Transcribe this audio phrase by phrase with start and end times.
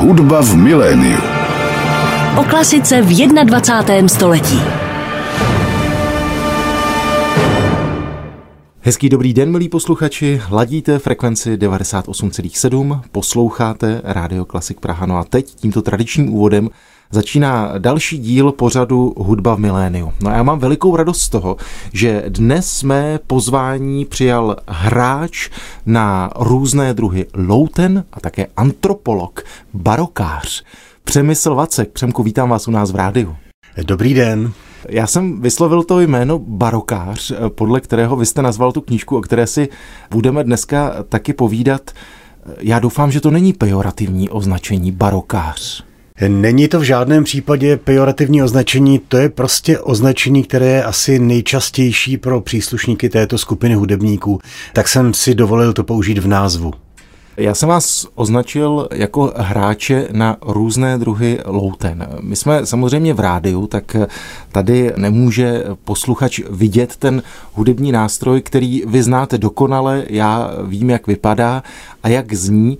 [0.00, 1.20] Hudba v miléniu.
[2.40, 4.08] O klasice v 21.
[4.08, 4.56] století.
[8.80, 10.40] Hezký dobrý den, milí posluchači.
[10.50, 15.06] Ladíte frekvenci 98,7, posloucháte Rádio Klasik Praha.
[15.06, 16.68] No a teď tímto tradičním úvodem
[17.10, 20.12] začíná další díl pořadu Hudba v miléniu.
[20.22, 21.56] No a já mám velikou radost z toho,
[21.92, 25.50] že dnes jsme pozvání přijal hráč
[25.86, 29.42] na různé druhy louten a také antropolog,
[29.74, 30.64] barokář.
[31.04, 31.90] Přemysl Vacek.
[31.92, 33.36] Přemku, vítám vás u nás v rádiu.
[33.82, 34.52] Dobrý den.
[34.88, 39.46] Já jsem vyslovil to jméno barokář, podle kterého vy jste nazval tu knížku, o které
[39.46, 39.68] si
[40.10, 41.90] budeme dneska taky povídat.
[42.58, 45.89] Já doufám, že to není pejorativní označení barokář.
[46.28, 52.16] Není to v žádném případě pejorativní označení, to je prostě označení, které je asi nejčastější
[52.16, 54.40] pro příslušníky této skupiny hudebníků,
[54.72, 56.72] tak jsem si dovolil to použít v názvu.
[57.36, 62.08] Já jsem vás označil jako hráče na různé druhy louten.
[62.20, 63.96] My jsme samozřejmě v rádiu, tak
[64.52, 71.62] tady nemůže posluchač vidět ten hudební nástroj, který vy znáte dokonale, já vím, jak vypadá
[72.02, 72.78] a jak zní.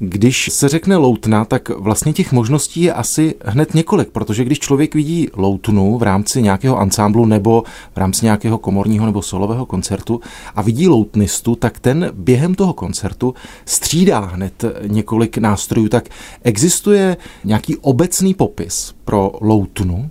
[0.00, 4.94] Když se řekne loutna, tak vlastně těch možností je asi hned několik, protože když člověk
[4.94, 7.62] vidí loutnu v rámci nějakého ansámblu nebo
[7.94, 10.20] v rámci nějakého komorního nebo solového koncertu
[10.54, 15.88] a vidí loutnistu, tak ten během toho koncertu střídá hned několik nástrojů.
[15.88, 16.08] Tak
[16.42, 20.10] existuje nějaký obecný popis pro loutnu?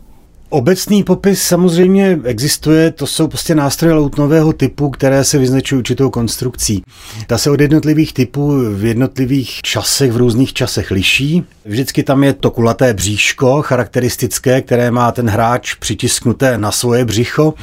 [0.49, 6.83] Obecný popis samozřejmě existuje, to jsou prostě nástroje loutnového typu, které se vyznačují určitou konstrukcí.
[7.27, 11.43] Ta se od jednotlivých typů v jednotlivých časech, v různých časech liší.
[11.65, 17.53] Vždycky tam je to kulaté bříško charakteristické, které má ten hráč přitisknuté na svoje břicho.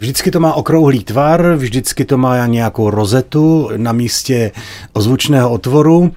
[0.00, 4.50] Vždycky to má okrouhlý tvar, vždycky to má nějakou rozetu na místě
[4.92, 6.12] ozvučného otvoru.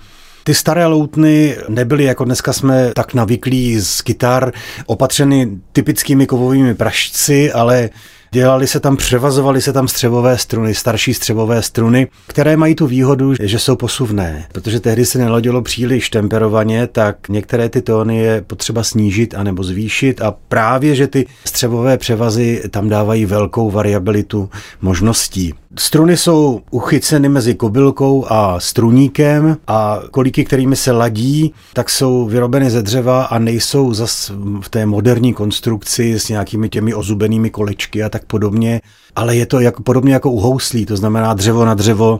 [0.47, 4.51] Ty staré loutny nebyly, jako dneska jsme tak navyklí z kytar,
[4.85, 7.89] opatřeny typickými kovovými prašci, ale
[8.31, 13.33] Dělali se tam, převazovaly se tam střevové struny, starší střevové struny, které mají tu výhodu,
[13.39, 14.47] že jsou posuvné.
[14.51, 20.21] Protože tehdy se neladilo příliš temperovaně, tak některé ty tóny je potřeba snížit anebo zvýšit
[20.21, 24.49] a právě, že ty střevové převazy tam dávají velkou variabilitu
[24.81, 25.53] možností.
[25.79, 32.69] Struny jsou uchyceny mezi kobylkou a struníkem a kolíky, kterými se ladí, tak jsou vyrobeny
[32.69, 34.31] ze dřeva a nejsou zas
[34.61, 38.81] v té moderní konstrukci s nějakými těmi ozubenými kolečky a tak podobně,
[39.15, 42.19] ale je to jako, podobně jako u houslí, to znamená dřevo na dřevo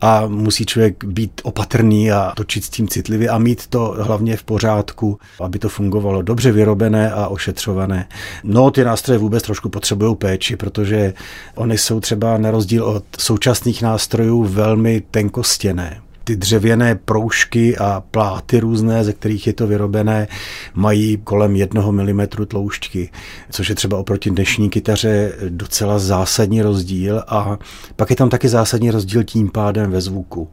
[0.00, 4.42] a musí člověk být opatrný a točit s tím citlivě a mít to hlavně v
[4.42, 8.08] pořádku, aby to fungovalo dobře vyrobené a ošetřované.
[8.44, 11.14] No, ty nástroje vůbec trošku potřebují péči, protože
[11.54, 18.60] oni jsou třeba na rozdíl od současných nástrojů velmi tenkostěné ty dřevěné proužky a pláty
[18.60, 20.28] různé, ze kterých je to vyrobené,
[20.74, 23.10] mají kolem jednoho milimetru tloušťky,
[23.50, 27.58] což je třeba oproti dnešní kytaře docela zásadní rozdíl a
[27.96, 30.48] pak je tam taky zásadní rozdíl tím pádem ve zvuku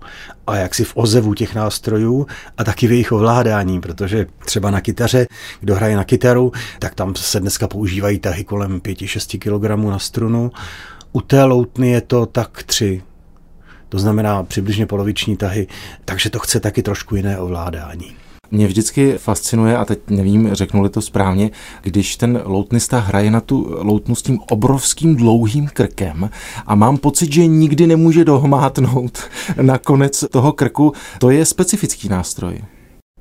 [0.47, 2.27] a jaksi v ozevu těch nástrojů
[2.57, 5.27] a taky v jejich ovládání, protože třeba na kytaře,
[5.59, 10.51] kdo hraje na kytaru, tak tam se dneska používají tahy kolem 5-6 kg na strunu,
[11.13, 13.01] u té loutny je to tak 3
[13.94, 15.68] to znamená přibližně poloviční tahy,
[16.06, 18.16] takže to chce taky trošku jiné ovládání.
[18.51, 23.75] Mě vždycky fascinuje, a teď nevím, řeknu to správně, když ten loutnista hraje na tu
[23.79, 26.29] loutnu s tím obrovským dlouhým krkem
[26.66, 29.19] a mám pocit, že nikdy nemůže dohmátnout
[29.62, 30.94] na konec toho krku.
[31.19, 32.62] To je specifický nástroj.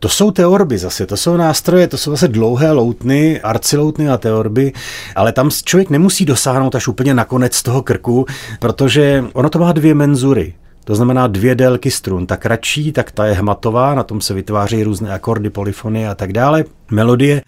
[0.02, 4.72] To jsou teorby zase, to jsou nástroje, to jsou zase dlouhé loutny, arciloutny a teorby,
[5.16, 8.26] ale tam člověk nemusí dosáhnout až úplně na konec toho krku,
[8.60, 10.54] protože ono to má dvě menzury.
[10.84, 12.26] To znamená dvě délky strun.
[12.26, 16.32] Ta kratší, tak ta je hmatová, na tom se vytváří různé akordy, polyfony a tak
[16.32, 17.42] dále, melodie.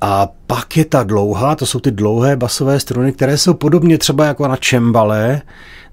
[0.00, 4.24] A pak je ta dlouhá, to jsou ty dlouhé basové struny, které jsou podobně třeba
[4.24, 5.42] jako na čembale,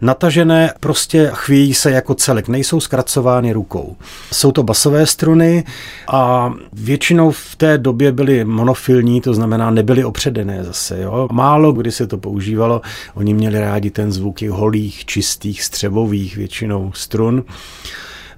[0.02, 3.96] natažené prostě chvějí se jako celek, nejsou zkracovány rukou.
[4.34, 5.64] Jsou to basové struny
[6.08, 11.02] a většinou v té době byly monofilní, to znamená nebyly opředené zase.
[11.02, 11.28] Jo?
[11.32, 12.82] Málo kdy se to používalo,
[13.14, 17.44] oni měli rádi ten zvuk těch holých, čistých, střevových většinou strun.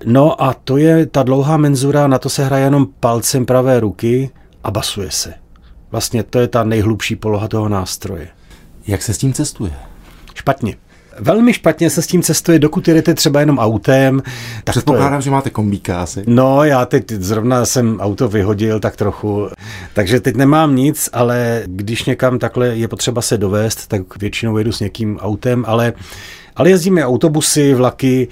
[0.06, 4.30] No a to je ta dlouhá menzura, na to se hraje jenom palcem pravé ruky
[4.64, 5.34] a basuje se.
[5.92, 8.28] Vlastně to je ta nejhlubší poloha toho nástroje.
[8.88, 9.74] Jak se s tím cestuje?
[10.34, 10.76] Špatně.
[11.20, 14.22] Velmi špatně se s tím cestuje, dokud jedete třeba jenom autem.
[14.64, 15.22] Tak Předpokládám, je...
[15.22, 16.24] že máte kombíka asi.
[16.28, 19.48] No, já teď zrovna jsem auto vyhodil tak trochu,
[19.94, 24.72] takže teď nemám nic, ale když někam takhle je potřeba se dovést, tak většinou jedu
[24.72, 25.94] s někým autem, ale
[26.60, 28.28] Ale jezdíme autobusy, vlaky,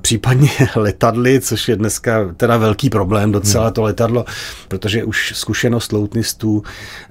[0.00, 3.72] případně letadly, což je dneska teda velký problém, docela hmm.
[3.72, 4.24] to letadlo,
[4.68, 6.62] protože už zkušenost loutnistů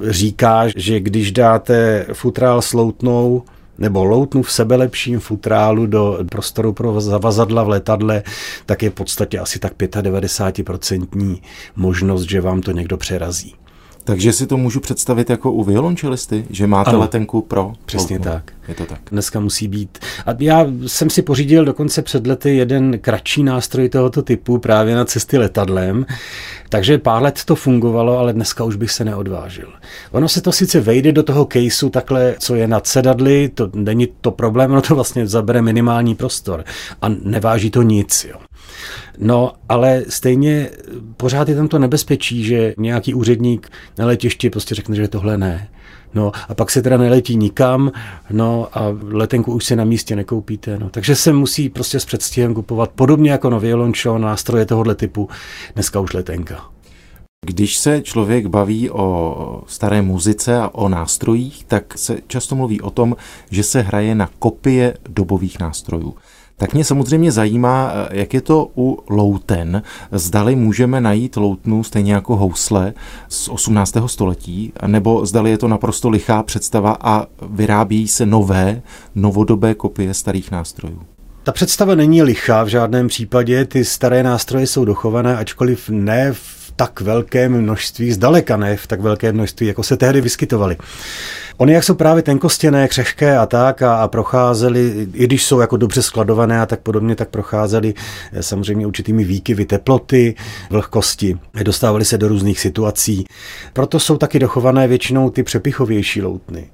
[0.09, 3.43] říká, že když dáte futrál s loutnou,
[3.77, 8.23] nebo loutnu v sebelepším futrálu do prostoru pro zavazadla v letadle,
[8.65, 11.41] tak je v podstatě asi tak 95%
[11.75, 13.55] možnost, že vám to někdo přerazí.
[14.03, 18.31] Takže si to můžu představit jako u violončelisty, že máte ano, letenku pro Přesně loutnu.
[18.31, 18.51] tak.
[18.67, 18.99] Je to tak.
[19.11, 19.99] Dneska musí být.
[20.25, 25.05] A já jsem si pořídil dokonce před lety jeden kratší nástroj tohoto typu právě na
[25.05, 26.05] cesty letadlem.
[26.69, 29.73] Takže pár let to fungovalo, ale dneska už bych se neodvážil.
[30.11, 34.07] Ono se to sice vejde do toho caseu takhle, co je nad sedadly, to není
[34.21, 36.63] to problém, ono to vlastně zabere minimální prostor
[37.01, 38.25] a neváží to nic.
[38.29, 38.37] Jo.
[39.17, 40.69] No, ale stejně
[41.17, 45.69] pořád je tam to nebezpečí, že nějaký úředník na letišti prostě řekne, že tohle ne.
[46.13, 47.91] No a pak se teda neletí nikam,
[48.31, 50.77] no a letenku už si na místě nekoupíte.
[50.79, 50.89] No.
[50.89, 55.29] Takže se musí prostě s předstihem kupovat podobně jako na violončo, nástroje tohohle typu,
[55.73, 56.65] dneska už letenka.
[57.45, 62.89] Když se člověk baví o staré muzice a o nástrojích, tak se často mluví o
[62.89, 63.15] tom,
[63.51, 66.15] že se hraje na kopie dobových nástrojů.
[66.59, 69.81] Tak mě samozřejmě zajímá, jak je to u louten.
[70.11, 72.93] Zdali můžeme najít loutnu stejně jako housle
[73.29, 73.93] z 18.
[74.05, 78.81] století, nebo zdali je to naprosto lichá představa a vyrábí se nové,
[79.15, 81.01] novodobé kopie starých nástrojů.
[81.43, 86.73] Ta představa není lichá v žádném případě, ty staré nástroje jsou dochované, ačkoliv ne v
[86.75, 90.77] tak velkém množství, zdaleka ne v tak velké množství, jako se tehdy vyskytovaly.
[91.61, 95.77] Oni jak jsou právě tenkostěné, křehké a tak a, a procházeli, i když jsou jako
[95.77, 97.93] dobře skladované a tak podobně, tak procházeli
[98.33, 100.35] eh, samozřejmě určitými výkyvy teploty,
[100.69, 103.25] vlhkosti, dostávali se do různých situací.
[103.73, 106.69] Proto jsou taky dochované většinou ty přepichovější loutny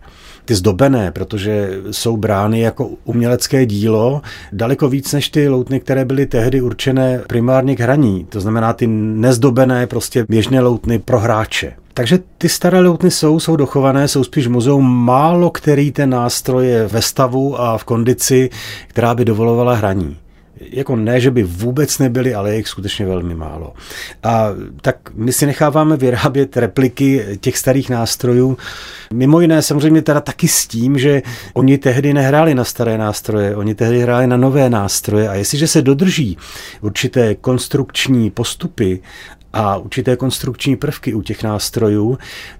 [0.46, 4.22] ty zdobené, protože jsou brány jako umělecké dílo
[4.52, 8.26] daleko víc než ty loutny, které byly tehdy určené primárně k hraní.
[8.30, 11.74] To znamená ty nezdobené prostě běžné loutny pro hráče.
[11.94, 15.06] Takže ty staré loutny jsou, jsou dochované, jsou spíš muzeum.
[15.06, 18.50] Málo který ten nástroj je ve stavu a v kondici,
[18.88, 20.18] která by dovolovala hraní
[20.72, 23.74] jako ne, že by vůbec nebyly, ale je jich skutečně velmi málo.
[24.24, 24.50] A
[24.82, 28.58] tak my si necháváme vyrábět repliky těch starých nástrojů.
[29.14, 31.22] Mimo jiné samozřejmě teda taky s tím, že
[31.54, 35.82] oni tehdy nehráli na staré nástroje, oni tehdy hráli na nové nástroje a jestliže se
[35.82, 36.38] dodrží
[36.82, 39.00] určité konstrukční postupy
[39.56, 42.18] a určité konstrukční prvky u těch nástrojů,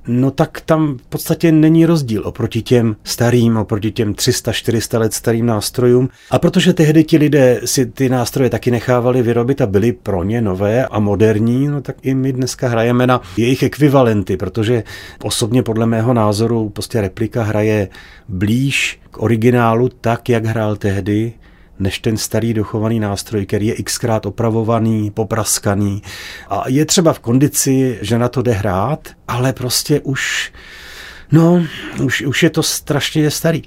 [0.08, 5.46] no tak tam v podstatě není rozdíl oproti těm starým, oproti těm 300-400 let starým
[5.46, 6.10] nástrojům.
[6.32, 10.42] A protože tehdy ti lidé si ty nástroje taky nechávali vyrobit a byly pro ně
[10.42, 14.84] nové a moderní, no tak i my dneska hrajeme na jejich ekvivalenty, protože
[15.24, 17.88] osobně podle mého názoru prostě replika hraje
[18.28, 21.34] blíž k originálu tak, jak hrál tehdy,
[21.80, 26.02] než ten starý dochovaný nástroj, který je xkrát opravovaný, popraskaný.
[26.50, 30.52] A je třeba v kondici, že na to jde hrát, ale prostě už
[31.32, 31.64] No,
[32.04, 33.64] už, už je to strašně starý.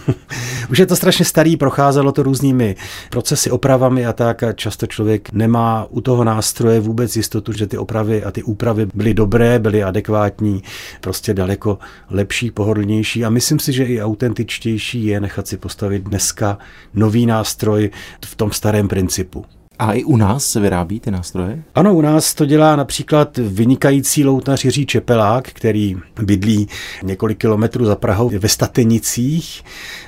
[0.70, 2.76] už je to strašně starý, procházelo to různými
[3.10, 7.78] procesy, opravami a tak a často člověk nemá u toho nástroje vůbec jistotu, že ty
[7.78, 10.62] opravy a ty úpravy byly dobré, byly adekvátní,
[11.00, 11.78] prostě daleko
[12.10, 16.58] lepší, pohodlnější a myslím si, že i autentičtější je nechat si postavit dneska
[16.94, 17.90] nový nástroj
[18.24, 19.44] v tom starém principu.
[19.78, 21.62] A i u nás se vyrábí ty nástroje?
[21.74, 26.68] Ano, u nás to dělá například vynikající loutnař Jiří Čepelák, který bydlí
[27.02, 29.62] několik kilometrů za Prahou ve Statenicích,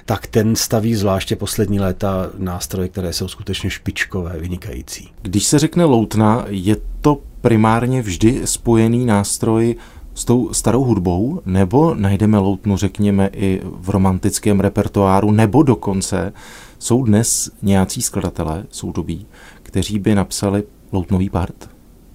[0.05, 5.09] tak ten staví zvláště poslední léta nástroje, které jsou skutečně špičkové, vynikající.
[5.23, 9.77] Když se řekne loutna, je to primárně vždy spojený nástroj
[10.15, 16.33] s tou starou hudbou, nebo najdeme loutnu, řekněme, i v romantickém repertoáru, nebo dokonce
[16.81, 19.27] jsou dnes nějací skladatelé soudobí,
[19.63, 21.71] kteří by napsali loutnový part?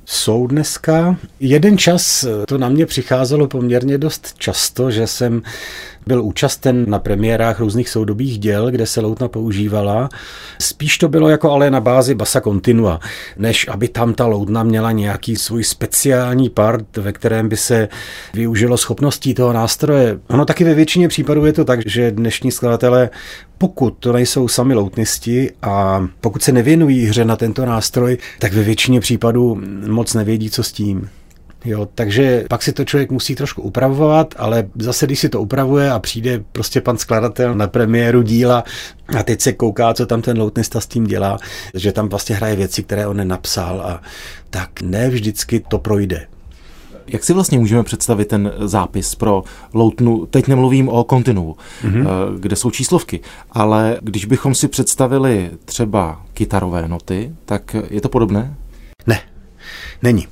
[0.06, 1.18] Jsou dneska.
[1.40, 5.42] Jeden čas to na mě přicházelo poměrně dost často, že jsem
[6.08, 10.10] byl účasten na premiérách různých soudobých děl, kde se loutna používala.
[10.60, 13.00] Spíš to bylo jako ale na bázi basa continua,
[13.38, 17.88] než aby tam ta loutna měla nějaký svůj speciální part, ve kterém by se
[18.34, 20.20] využilo schopností toho nástroje.
[20.28, 23.10] Ono taky ve většině případů je to tak, že dnešní skladatelé
[23.58, 28.64] pokud to nejsou sami loutnisti a pokud se nevěnují hře na tento nástroj, tak ve
[28.64, 31.10] většině případů moc nevědí, co s tím.
[31.66, 35.92] Jo, takže pak si to člověk musí trošku upravovat, ale zase, když si to upravuje
[35.92, 38.64] a přijde prostě pan skladatel na premiéru díla
[39.20, 41.38] a teď se kouká, co tam ten loutnista s tím dělá,
[41.74, 44.02] že tam vlastně hraje věci, které on nenapsal a
[44.50, 46.28] tak ne vždycky to projde.
[47.08, 49.44] Jak si vlastně můžeme představit ten zápis pro
[49.74, 50.26] loutnu?
[50.26, 52.08] Teď nemluvím o kontinu, mm-hmm.
[52.40, 53.20] kde jsou číslovky,
[53.52, 58.56] ale když bychom si představili třeba kytarové noty, tak je to podobné?
[59.08, 59.22] Ne,
[60.04, 60.28] není.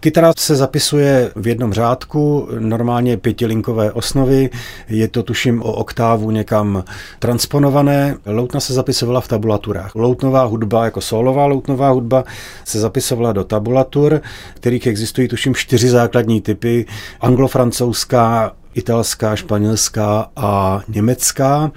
[0.00, 4.50] Kytara se zapisuje v jednom řádku, normálně pětilinkové osnovy,
[4.88, 6.84] je to tuším o oktávu někam
[7.18, 8.16] transponované.
[8.26, 9.94] Loutna se zapisovala v tabulaturách.
[9.94, 12.24] Loutnová hudba, jako solová loutnová hudba,
[12.64, 14.20] se zapisovala do tabulatur,
[14.54, 16.86] kterých existují tuším čtyři základní typy.
[17.20, 21.70] Anglo-francouzská, italská, španělská a německá.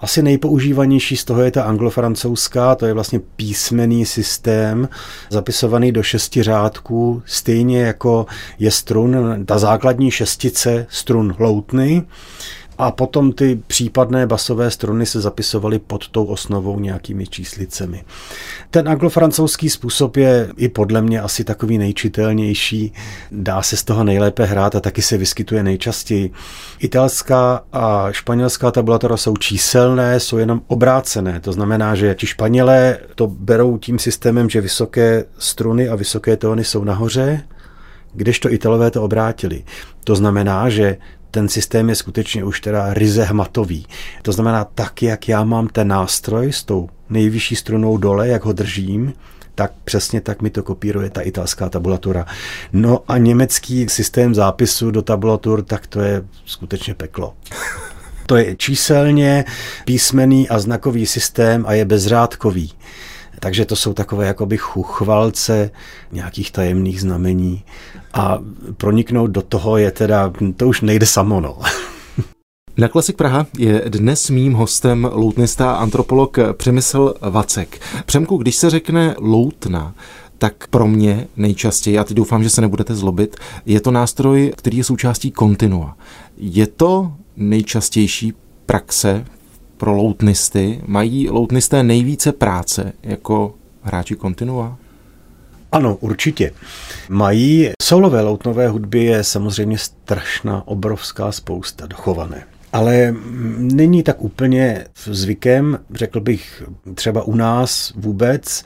[0.00, 4.88] Asi nejpoužívanější z toho je ta anglofrancouzská, to je vlastně písmený systém,
[5.30, 8.26] zapisovaný do šesti řádků, stejně jako
[8.58, 12.02] je strun, ta základní šestice strun loutny
[12.80, 18.04] a potom ty případné basové struny se zapisovaly pod tou osnovou nějakými číslicemi.
[18.70, 22.92] Ten anglofrancouzský způsob je i podle mě asi takový nejčitelnější,
[23.30, 26.30] dá se z toho nejlépe hrát a taky se vyskytuje nejčastěji.
[26.78, 31.40] Italská a španělská tabulatora jsou číselné, jsou jenom obrácené.
[31.40, 36.64] To znamená, že ti Španělé to berou tím systémem, že vysoké struny a vysoké tóny
[36.64, 37.42] jsou nahoře,
[38.14, 39.64] kdežto Italové to obrátili.
[40.04, 40.96] To znamená, že
[41.30, 43.86] ten systém je skutečně už teda ryze hmatový.
[44.22, 48.52] To znamená, tak jak já mám ten nástroj s tou nejvyšší strunou dole, jak ho
[48.52, 49.12] držím,
[49.54, 52.26] tak přesně tak mi to kopíruje ta italská tabulatura.
[52.72, 57.34] No a německý systém zápisu do tabulatur, tak to je skutečně peklo.
[58.26, 59.44] To je číselně
[59.84, 62.72] písmený a znakový systém a je bezřádkový.
[63.40, 65.70] Takže to jsou takové jakoby chuchvalce
[66.12, 67.64] nějakých tajemných znamení
[68.12, 68.38] a
[68.76, 71.58] proniknout do toho je teda, to už nejde samo, no.
[72.76, 77.80] Na Klasik Praha je dnes mým hostem loutnista a antropolog Přemysl Vacek.
[78.06, 79.94] Přemku, když se řekne loutna,
[80.38, 84.76] tak pro mě nejčastěji, a teď doufám, že se nebudete zlobit, je to nástroj, který
[84.76, 85.96] je součástí kontinua.
[86.36, 88.32] Je to nejčastější
[88.66, 89.24] praxe
[89.80, 90.80] pro loutnisty?
[90.86, 94.76] Mají loutnisté nejvíce práce jako hráči kontinua?
[95.72, 96.52] Ano, určitě.
[97.08, 102.44] Mají solové loutnové hudby je samozřejmě strašná, obrovská spousta dochované.
[102.72, 103.14] Ale
[103.58, 106.62] není tak úplně zvykem, řekl bych
[106.94, 108.64] třeba u nás vůbec,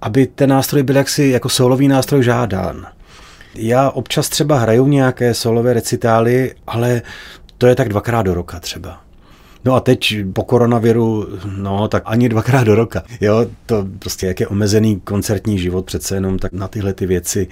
[0.00, 2.86] aby ten nástroj byl jaksi jako solový nástroj žádán.
[3.54, 7.02] Já občas třeba hraju nějaké solové recitály, ale
[7.58, 9.03] to je tak dvakrát do roka třeba.
[9.64, 13.02] No a teď po koronaviru, no tak ani dvakrát do roka.
[13.20, 17.48] Jo, to prostě jak je omezený koncertní život přece jenom, tak na tyhle ty věci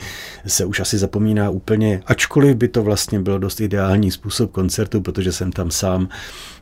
[0.47, 5.33] se už asi zapomíná úplně, ačkoliv by to vlastně byl dost ideální způsob koncertu, protože
[5.33, 6.09] jsem tam sám,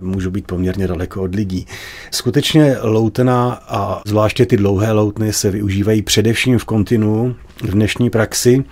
[0.01, 1.67] můžu být poměrně daleko od lidí.
[2.11, 8.65] Skutečně loutena a zvláště ty dlouhé loutny se využívají především v kontinu v dnešní praxi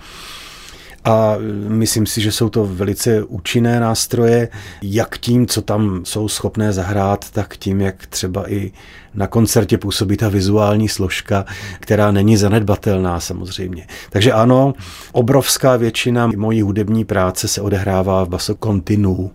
[1.05, 1.35] a
[1.67, 4.49] myslím si, že jsou to velice účinné nástroje,
[4.81, 8.71] jak tím, co tam jsou schopné zahrát, tak tím, jak třeba i
[9.13, 11.45] na koncertě působí ta vizuální složka,
[11.79, 13.87] která není zanedbatelná samozřejmě.
[14.09, 14.73] Takže ano,
[15.11, 19.31] obrovská většina mojí hudební práce se odehrává v baso continu,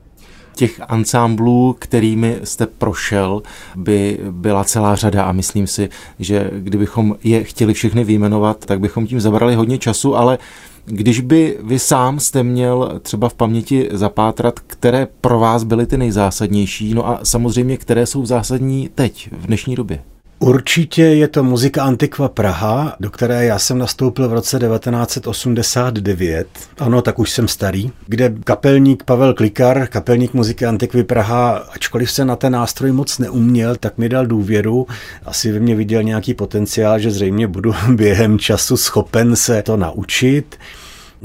[0.57, 3.43] těch ansámblů, kterými jste prošel,
[3.77, 9.07] by byla celá řada a myslím si, že kdybychom je chtěli všechny vyjmenovat, tak bychom
[9.07, 10.39] tím zabrali hodně času, ale
[10.87, 15.97] když by vy sám jste měl třeba v paměti zapátrat, které pro vás byly ty
[15.97, 20.03] nejzásadnější, no a samozřejmě, které jsou zásadní teď, v dnešní době?
[20.45, 26.47] Určitě je to muzika Antikva Praha, do které já jsem nastoupil v roce 1989.
[26.79, 27.91] Ano, tak už jsem starý.
[28.07, 33.77] Kde kapelník Pavel Klikar, kapelník muziky Antikvy Praha, ačkoliv se na ten nástroj moc neuměl,
[33.77, 34.87] tak mi dal důvěru.
[35.25, 40.57] Asi ve mě viděl nějaký potenciál, že zřejmě budu během času schopen se to naučit.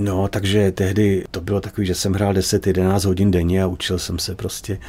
[0.02, 4.20] No, takže tehdy to bylo takový, že jsem hrál 10-11 hodin denně a učil jsem
[4.20, 4.80] se prostě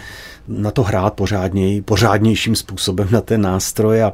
[0.49, 4.13] na to hrát pořádněji, pořádnějším způsobem na ten nástroj a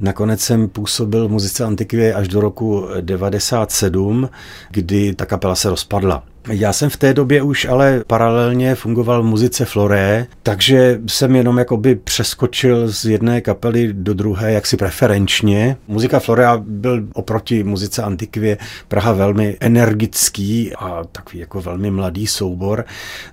[0.00, 4.30] Nakonec jsem působil v muzice Antikvie až do roku 97,
[4.70, 6.22] kdy ta kapela se rozpadla.
[6.50, 11.58] Já jsem v té době už ale paralelně fungoval v muzice Floré, takže jsem jenom
[11.58, 15.76] jakoby přeskočil z jedné kapely do druhé jaksi preferenčně.
[15.88, 18.58] Muzika Florea byl oproti muzice Antikvě
[18.88, 22.84] Praha velmi energický a takový jako velmi mladý soubor,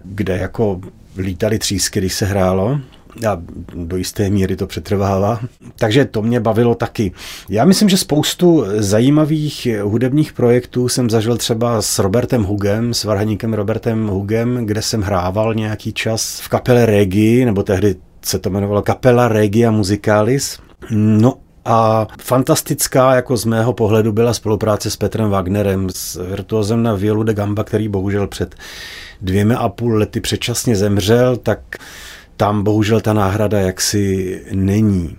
[0.03, 0.81] kde jako
[1.17, 2.79] lítali třísky, když se hrálo
[3.27, 3.41] a
[3.75, 5.39] do jisté míry to přetrvává.
[5.75, 7.11] Takže to mě bavilo taky.
[7.49, 13.53] Já myslím, že spoustu zajímavých hudebních projektů jsem zažil třeba s Robertem Hugem, s varhaníkem
[13.53, 18.81] Robertem Hugem, kde jsem hrával nějaký čas v kapele Regi, nebo tehdy se to jmenovalo
[18.81, 20.59] Kapela Regia Musicalis.
[20.91, 21.33] No
[21.65, 27.23] A fantastická, jako z mého pohledu, byla spolupráce s Petrem Wagnerem, s virtuozem na violu
[27.23, 28.55] de gamba, který bohužel před
[29.21, 31.59] dvěma a půl lety předčasně zemřel, tak
[32.39, 35.17] tam bohužel ta náhrada jaksi není.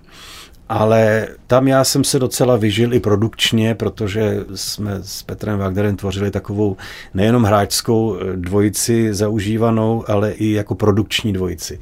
[0.68, 6.30] Ale tam já jsem se docela vyžil i produkčně, protože jsme s Petrem Wagnerem tvořili
[6.30, 6.76] takovou
[7.14, 11.78] nejenom hráčskou dvojici zaužívanou, ale i jako produkční dvojici.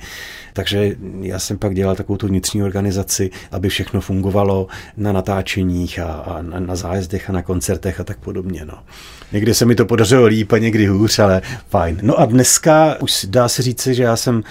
[0.52, 4.66] Takže já jsem pak dělal takovou tu vnitřní organizaci, aby všechno fungovalo
[4.96, 8.64] na natáčeních a, a na, na zájezdech a na koncertech a tak podobně.
[8.64, 8.78] No.
[9.32, 11.98] Někdy se mi to podařilo líp a někdy hůř, ale fajn.
[12.02, 14.42] No a dneska už dá se říci, že já jsem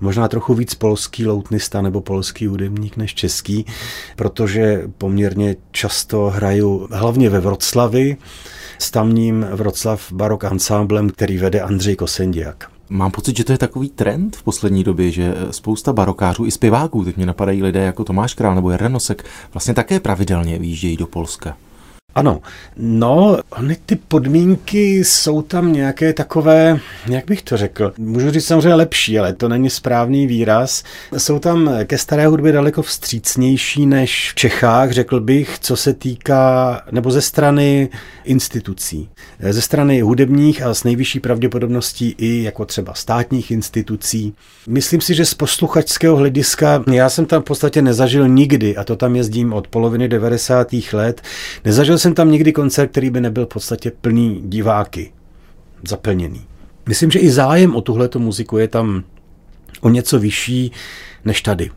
[0.00, 3.66] možná trochu víc polský loutnista nebo polský hudebník než český,
[4.16, 8.16] protože poměrně často hraju hlavně ve Vroclavi
[8.78, 12.70] s tamním Vroclav barok ansámblem, který vede Andřej Kosendiak.
[12.88, 17.04] Mám pocit, že to je takový trend v poslední době, že spousta barokářů i zpěváků,
[17.04, 19.24] teď mě napadají lidé jako Tomáš Král nebo Jarda Nosek,
[19.54, 21.56] vlastně také pravidelně výjíždějí do Polska.
[22.16, 22.40] Ano,
[22.76, 28.74] no, ony ty podmínky jsou tam nějaké takové, jak bych to řekl, můžu říct samozřejmě
[28.74, 30.82] lepší, ale to není správný výraz.
[31.16, 36.82] Jsou tam ke staré hudbě daleko vstřícnější než v Čechách, řekl bych, co se týká,
[36.90, 37.88] nebo ze strany
[38.24, 39.08] institucí.
[39.50, 44.34] Ze strany hudebních a s nejvyšší pravděpodobností i jako třeba státních institucí.
[44.68, 48.96] Myslím si, že z posluchačského hlediska, já jsem tam v podstatě nezažil nikdy, a to
[48.96, 50.68] tam jezdím od poloviny 90.
[50.92, 51.22] let,
[51.64, 55.12] nezažil jsem tam nikdy koncert, který by nebyl v podstatě plný diváky,
[55.88, 56.40] zaplněný.
[56.88, 59.04] Myslím, že i zájem o tuhleto muziku je tam
[59.80, 60.72] o něco vyšší
[61.24, 61.70] než tady.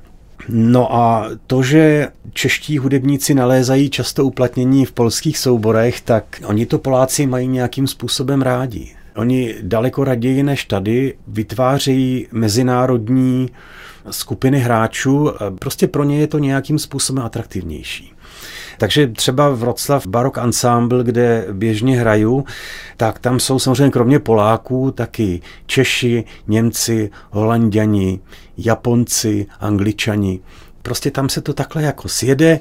[0.50, 6.80] No a to, že čeští hudebníci nalézají často uplatnění v polských souborech, tak oni to
[6.80, 8.96] Poláci mají nějakým způsobem rádi.
[9.16, 13.50] Oni daleko raději než tady vytvářejí mezinárodní
[14.12, 18.14] skupiny hráčů, prostě pro ně je to nějakým způsobem atraktivnější.
[18.80, 22.46] Takže třeba Wroclaw Barok Ensemble, kde běžně hraju,
[22.98, 28.20] tak tam jsou samozřejmě kromě Poláků taky Češi, Němci, Holanděni,
[28.58, 30.40] Japonci, Angličani.
[30.82, 32.60] Prostě tam se to takhle jako sjede,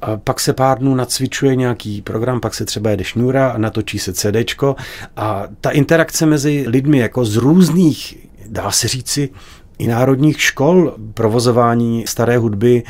[0.00, 3.98] a pak se pár dnů nacvičuje nějaký program, pak se třeba jede šňůra a natočí
[3.98, 4.76] se CDčko
[5.16, 9.30] a ta interakce mezi lidmi jako z různých, dá se říci,
[9.78, 12.82] i národních škol provozování staré hudby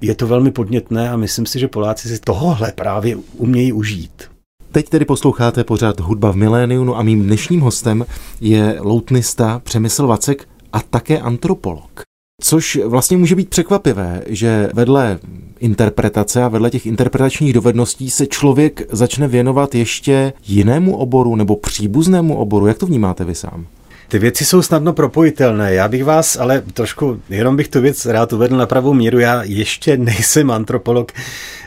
[0.00, 4.32] je to velmi podnětné a myslím si, že Poláci si tohohle právě umějí užít.
[4.72, 8.06] Teď tedy posloucháte pořád Hudba v miléniu no a mým dnešním hostem
[8.40, 12.02] je loutnista Přemysl Vacek a také antropolog.
[12.42, 15.18] Což vlastně může být překvapivé, že vedle
[15.60, 22.36] interpretace a vedle těch interpretačních dovedností se člověk začne věnovat ještě jinému oboru nebo příbuznému
[22.36, 22.66] oboru.
[22.66, 23.66] Jak to vnímáte vy sám?
[24.08, 25.74] Ty věci jsou snadno propojitelné.
[25.74, 29.18] Já bych vás, ale trošku, jenom bych tu věc rád uvedl na pravou míru.
[29.18, 31.12] Já ještě nejsem antropolog.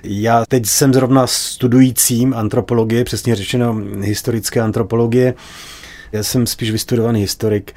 [0.04, 5.34] Já teď jsem zrovna studujícím antropologie, přesně řečeno historické antropologie.
[6.12, 7.74] Já jsem spíš vystudovaný historik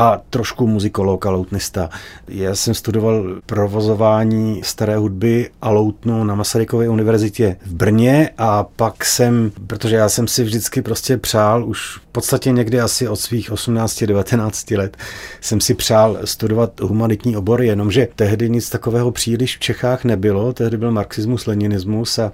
[0.00, 1.90] a trošku muzikolog a loutnista.
[2.28, 9.04] Já jsem studoval provozování staré hudby a loutnu na Masarykově univerzitě v Brně a pak
[9.04, 13.50] jsem, protože já jsem si vždycky prostě přál, už v podstatě někdy asi od svých
[13.50, 14.96] 18-19 let,
[15.40, 20.76] jsem si přál studovat humanitní obory, jenomže tehdy nic takového příliš v Čechách nebylo, tehdy
[20.76, 22.32] byl marxismus, leninismus a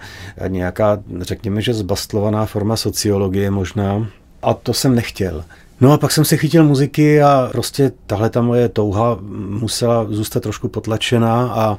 [0.48, 4.06] nějaká, řekněme, že zbastlovaná forma sociologie možná,
[4.42, 5.44] a to jsem nechtěl.
[5.80, 10.42] No a pak jsem se chytil muziky a prostě tahle ta moje touha musela zůstat
[10.42, 11.78] trošku potlačená a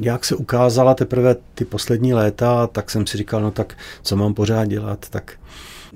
[0.00, 4.34] jak se ukázala teprve ty poslední léta, tak jsem si říkal, no tak co mám
[4.34, 5.32] pořád dělat, tak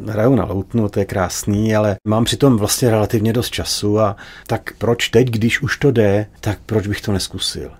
[0.07, 4.17] hraju na loutnu, to je krásný, ale mám přitom vlastně relativně dost času a
[4.47, 7.71] tak proč teď, když už to jde, tak proč bych to neskusil?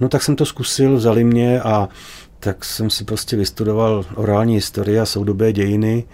[0.00, 1.88] No tak jsem to zkusil, vzali mě a
[2.40, 6.04] tak jsem si prostě vystudoval orální historii a soudobé dějiny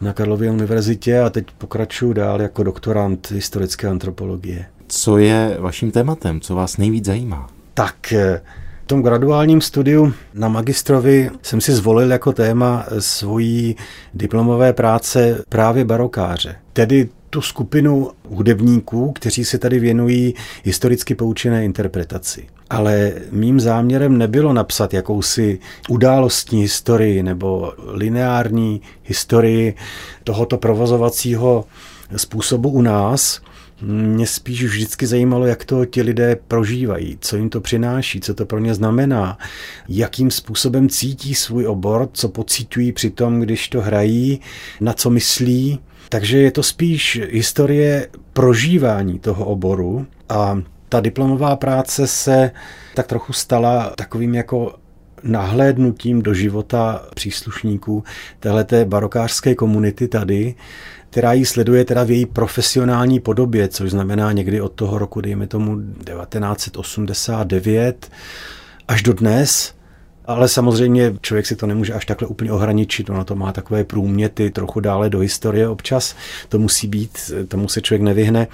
[0.00, 4.66] na Karlově univerzitě a teď pokračuju dál jako doktorant historické antropologie.
[4.88, 6.40] Co je vaším tématem?
[6.40, 7.46] Co vás nejvíc zajímá?
[7.74, 8.42] Tak eh,
[8.84, 13.76] v tom graduálním studiu na magistrovi jsem si zvolil jako téma svojí
[14.14, 16.56] diplomové práce právě barokáře.
[16.72, 22.46] Tedy tu skupinu hudebníků, kteří se tady věnují historicky poučené interpretaci.
[22.70, 29.74] Ale mým záměrem nebylo napsat jakousi událostní historii nebo lineární historii
[30.24, 31.64] tohoto provozovacího
[32.16, 33.40] způsobu u nás,
[33.82, 38.46] mě spíš vždycky zajímalo, jak to ti lidé prožívají, co jim to přináší, co to
[38.46, 39.38] pro ně znamená,
[39.88, 44.40] jakým způsobem cítí svůj obor, co pocitují při tom, když to hrají,
[44.80, 45.78] na co myslí.
[46.08, 50.62] Takže je to spíš historie prožívání toho oboru a
[50.96, 52.50] ta diplomová práce se
[52.94, 54.74] tak trochu stala takovým jako
[55.22, 58.04] nahlédnutím do života příslušníků
[58.40, 60.54] téhleté barokářské komunity tady,
[61.10, 65.46] která ji sleduje teda v její profesionální podobě, což znamená někdy od toho roku, dejme
[65.46, 68.10] tomu 1989
[68.88, 69.74] až do dnes,
[70.24, 74.50] ale samozřejmě člověk si to nemůže až takhle úplně ohraničit, ono to má takové průměty
[74.50, 76.16] trochu dále do historie občas,
[76.48, 78.46] to musí být, tomu se člověk nevyhne.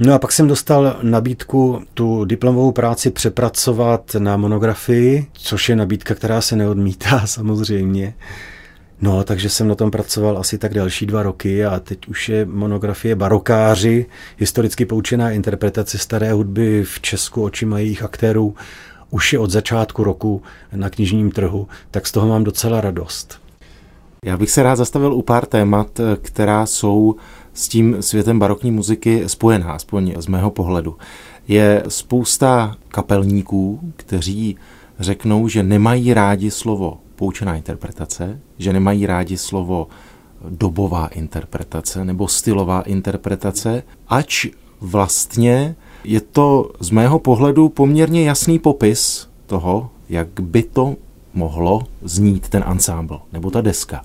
[0.00, 6.14] No a pak jsem dostal nabídku tu diplomovou práci přepracovat na monografii, což je nabídka,
[6.14, 8.14] která se neodmítá samozřejmě.
[9.00, 12.44] No, takže jsem na tom pracoval asi tak další dva roky a teď už je
[12.44, 14.06] monografie Barokáři,
[14.36, 18.54] historicky poučená interpretace staré hudby v Česku očima jejich aktérů,
[19.10, 20.42] už je od začátku roku
[20.74, 23.47] na knižním trhu, tak z toho mám docela radost.
[24.24, 27.16] Já bych se rád zastavil u pár témat, která jsou
[27.54, 30.96] s tím světem barokní muziky spojená, aspoň z mého pohledu.
[31.48, 34.56] Je spousta kapelníků, kteří
[34.98, 39.88] řeknou, že nemají rádi slovo poučená interpretace, že nemají rádi slovo
[40.50, 44.46] dobová interpretace nebo stylová interpretace, ač
[44.80, 50.96] vlastně je to z mého pohledu poměrně jasný popis toho, jak by to
[51.38, 54.04] mohlo znít ten ansámbl nebo ta deska.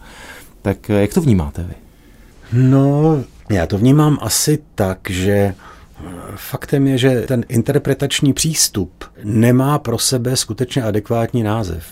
[0.62, 1.74] Tak jak to vnímáte vy?
[2.54, 5.56] No, já to vnímám asi tak, že
[6.36, 11.86] Faktem je, že ten interpretační přístup nemá pro sebe skutečně adekvátní název.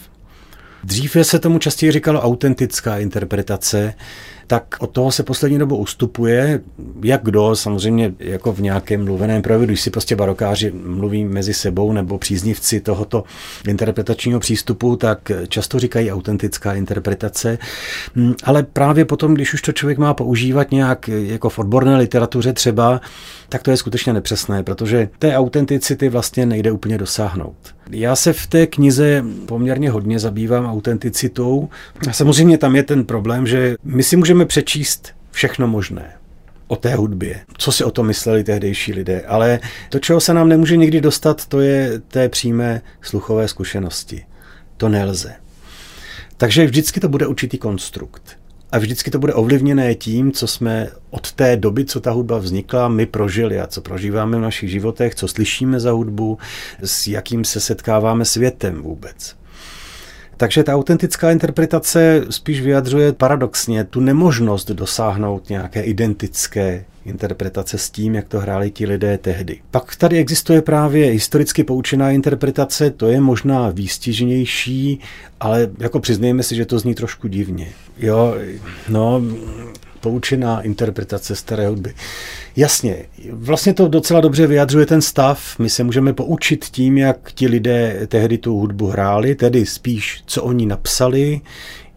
[0.83, 3.93] Dříve se tomu častěji říkalo autentická interpretace,
[4.51, 6.59] tak od toho se poslední dobou ustupuje,
[7.03, 11.93] jak kdo, samozřejmě jako v nějakém mluveném projevu, když si prostě barokáři mluví mezi sebou
[11.93, 13.23] nebo příznivci tohoto
[13.67, 17.57] interpretačního přístupu, tak často říkají autentická interpretace,
[18.15, 22.53] hm, ale právě potom, když už to člověk má používat nějak jako v odborné literatuře
[22.53, 23.01] třeba,
[23.49, 27.80] tak to je skutečně nepřesné, protože té autenticity vlastně nejde úplně dosáhnout.
[27.91, 31.69] Já se v té knize poměrně hodně zabývám autenticitou.
[32.09, 36.11] A samozřejmě tam je ten problém, že my si můžeme přečíst všechno možné
[36.67, 40.49] o té hudbě, co si o tom mysleli tehdejší lidé, ale to, čeho se nám
[40.49, 44.25] nemůže nikdy dostat, to je té přímé sluchové zkušenosti.
[44.77, 45.33] To nelze.
[46.37, 48.40] Takže vždycky to bude určitý konstrukt.
[48.71, 52.87] A vždycky to bude ovlivněné tím, co jsme od té doby, co ta hudba vznikla,
[52.87, 56.37] my prožili a co prožíváme v našich životech, co slyšíme za hudbu,
[56.83, 59.40] s jakým se setkáváme světem vůbec.
[60.41, 68.15] Takže ta autentická interpretace spíš vyjadřuje paradoxně tu nemožnost dosáhnout nějaké identické interpretace s tím,
[68.15, 69.59] jak to hráli ti lidé tehdy.
[69.71, 74.99] Pak tady existuje právě historicky poučená interpretace, to je možná výstižnější,
[75.39, 77.67] ale jako přiznejme si, že to zní trošku divně.
[77.97, 78.35] Jo,
[78.89, 79.21] no,
[80.01, 81.93] poučená interpretace staré hudby.
[82.55, 82.95] Jasně,
[83.31, 85.59] vlastně to docela dobře vyjadřuje ten stav.
[85.59, 90.43] My se můžeme poučit tím, jak ti lidé tehdy tu hudbu hráli, tedy spíš, co
[90.43, 91.41] oni napsali,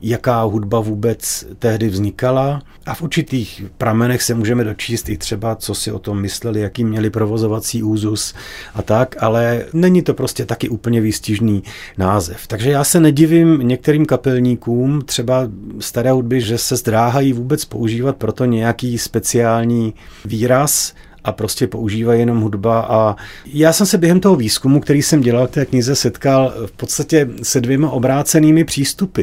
[0.09, 2.63] jaká hudba vůbec tehdy vznikala.
[2.87, 6.85] A v určitých pramenech se můžeme dočíst i třeba, co si o tom mysleli, jaký
[6.85, 8.35] měli provozovací úzus
[8.75, 11.63] a tak, ale není to prostě taky úplně výstižný
[11.99, 12.47] název.
[12.47, 15.49] Takže já se nedivím některým kapelníkům, třeba
[15.81, 22.41] staré hudby, že se zdráhají vůbec používat proto nějaký speciální výraz, a prostě používají jenom
[22.41, 22.81] hudba.
[22.81, 26.73] A já jsem se během toho výzkumu, který jsem dělal k té knize, setkal v
[26.73, 29.23] podstatě se dvěma obrácenými přístupy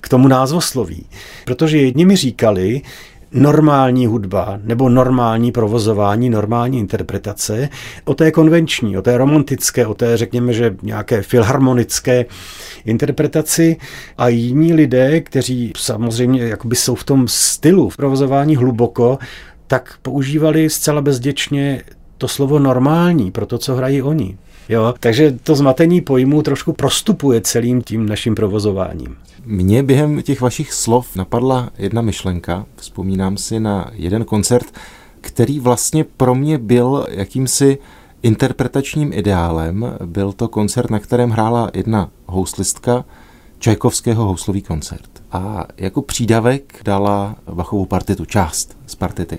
[0.00, 1.06] k tomu názvosloví.
[1.44, 2.82] Protože jedni mi říkali,
[3.32, 7.68] normální hudba nebo normální provozování, normální interpretace,
[8.04, 12.24] o té konvenční, o té romantické, o té, řekněme, že nějaké filharmonické
[12.84, 13.76] interpretaci
[14.18, 19.18] a jiní lidé, kteří samozřejmě jsou v tom stylu v provozování hluboko,
[19.68, 21.82] tak používali zcela bezděčně
[22.18, 24.38] to slovo normální pro to, co hrají oni.
[24.68, 29.16] Jo, takže to zmatení pojmů trošku prostupuje celým tím naším provozováním.
[29.44, 32.66] Mně během těch vašich slov napadla jedna myšlenka.
[32.76, 34.66] Vzpomínám si na jeden koncert,
[35.20, 37.78] který vlastně pro mě byl jakýmsi
[38.22, 39.96] interpretačním ideálem.
[40.04, 43.04] Byl to koncert, na kterém hrála jedna houslistka
[43.58, 49.38] Čajkovského houslový koncert a jako přídavek dala Bachovou partitu, část z partity.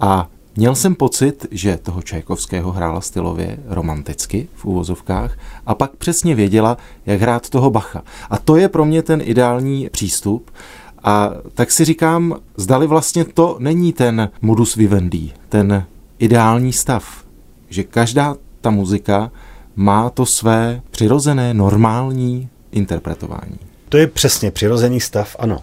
[0.00, 6.34] A měl jsem pocit, že toho Čajkovského hrála stylově romanticky v úvozovkách a pak přesně
[6.34, 8.02] věděla, jak hrát toho Bacha.
[8.30, 10.50] A to je pro mě ten ideální přístup.
[11.04, 15.84] A tak si říkám, zdali vlastně to není ten modus vivendi, ten
[16.18, 17.24] ideální stav,
[17.68, 19.30] že každá ta muzika
[19.76, 23.58] má to své přirozené, normální interpretování.
[23.88, 25.60] To je přesně přirozený stav, ano.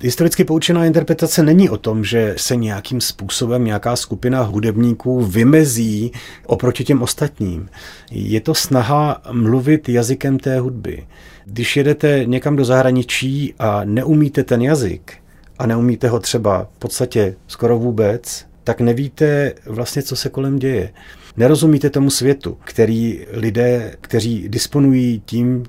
[0.00, 6.12] Historicky poučená interpretace není o tom, že se nějakým způsobem nějaká skupina hudebníků vymezí
[6.46, 7.68] oproti těm ostatním.
[8.10, 11.06] Je to snaha mluvit jazykem té hudby.
[11.44, 15.12] Když jedete někam do zahraničí a neumíte ten jazyk,
[15.58, 20.92] a neumíte ho třeba v podstatě skoro vůbec, tak nevíte vlastně, co se kolem děje.
[21.36, 25.64] Nerozumíte tomu světu, který lidé, kteří disponují tím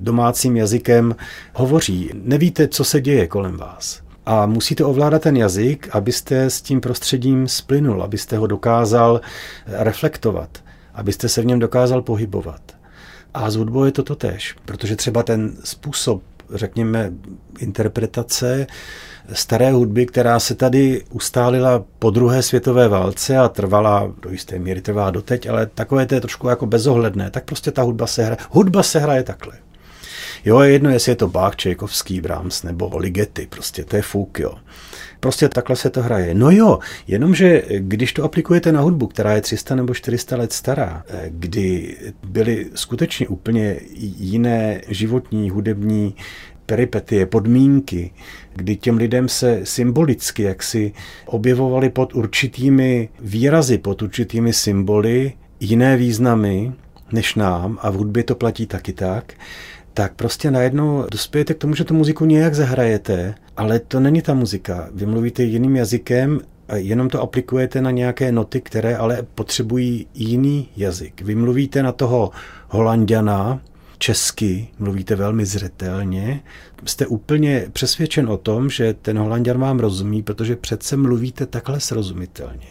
[0.00, 1.16] domácím jazykem,
[1.54, 2.10] hovoří.
[2.14, 4.00] Nevíte, co se děje kolem vás.
[4.26, 9.20] A musíte ovládat ten jazyk, abyste s tím prostředím splynul, abyste ho dokázal
[9.66, 10.58] reflektovat,
[10.94, 12.60] abyste se v něm dokázal pohybovat.
[13.34, 16.22] A s hudbou je to totéž, protože třeba ten způsob,
[16.54, 17.12] řekněme,
[17.58, 18.66] interpretace
[19.32, 24.80] staré hudby, která se tady ustálila po druhé světové válce a trvala, do jisté míry
[24.80, 28.36] trvá doteď, ale takové to je trošku jako bezohledné, tak prostě ta hudba se hraje.
[28.50, 29.52] Hudba se hraje takhle.
[30.44, 34.38] Jo, je jedno, jestli je to Bach, Čejkovský, Brahms nebo Ligeti, prostě to je fuk,
[34.38, 34.54] jo.
[35.20, 36.34] Prostě takhle se to hraje.
[36.34, 41.04] No jo, jenomže když to aplikujete na hudbu, která je 300 nebo 400 let stará,
[41.08, 43.76] eh, kdy byly skutečně úplně
[44.18, 46.14] jiné životní, hudební
[46.66, 48.10] peripetie, podmínky,
[48.56, 50.92] kdy těm lidem se symbolicky jaksi
[51.26, 56.72] objevovaly pod určitými výrazy, pod určitými symboly jiné významy
[57.12, 59.34] než nám a v hudbě to platí taky tak,
[59.94, 64.34] tak prostě najednou dospějete k tomu, že tu muziku nějak zahrajete, ale to není ta
[64.34, 64.88] muzika.
[64.94, 70.68] Vy mluvíte jiným jazykem a jenom to aplikujete na nějaké noty, které ale potřebují jiný
[70.76, 71.22] jazyk.
[71.22, 72.30] Vy mluvíte na toho
[72.68, 73.60] holanděna,
[73.98, 76.40] česky, mluvíte velmi zřetelně,
[76.84, 82.68] jste úplně přesvědčen o tom, že ten holanděn vám rozumí, protože přece mluvíte takhle srozumitelně.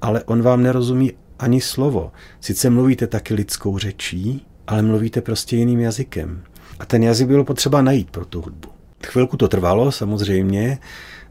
[0.00, 2.12] Ale on vám nerozumí ani slovo.
[2.40, 6.42] Sice mluvíte taky lidskou řečí, ale mluvíte prostě jiným jazykem.
[6.78, 8.68] A ten jazyk bylo potřeba najít pro tu hudbu.
[9.06, 10.78] Chvilku to trvalo samozřejmě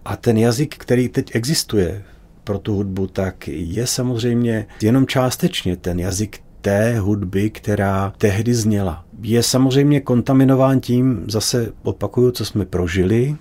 [0.06, 2.04] a ten jazyk, který teď existuje
[2.44, 9.06] pro tu hudbu, tak je samozřejmě jenom částečně ten jazyk té hudby, která tehdy zněla.
[9.22, 13.36] Je samozřejmě kontaminován tím, zase opakuju, co jsme prožili,